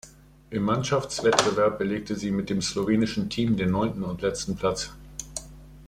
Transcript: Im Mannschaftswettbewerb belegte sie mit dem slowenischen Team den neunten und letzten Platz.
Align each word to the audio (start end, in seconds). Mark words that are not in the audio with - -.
Im 0.49 0.63
Mannschaftswettbewerb 0.63 1.77
belegte 1.77 2.15
sie 2.15 2.31
mit 2.31 2.49
dem 2.49 2.63
slowenischen 2.63 3.29
Team 3.29 3.55
den 3.55 3.69
neunten 3.69 4.01
und 4.01 4.23
letzten 4.23 4.55
Platz. 4.55 4.89